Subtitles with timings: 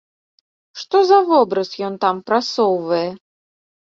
[0.83, 3.05] Што за вобраз ён там прасоўвае?